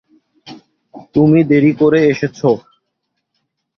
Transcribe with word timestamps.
তুমি 1.15 1.39
দেরি 1.49 1.71
করে 1.81 1.99
এসেছ। 2.05 2.39